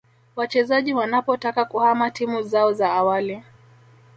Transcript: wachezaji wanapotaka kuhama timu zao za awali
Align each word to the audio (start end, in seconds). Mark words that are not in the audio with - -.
wachezaji 0.35 0.93
wanapotaka 0.93 1.65
kuhama 1.65 2.11
timu 2.11 2.41
zao 2.43 2.73
za 2.73 2.93
awali 2.93 3.43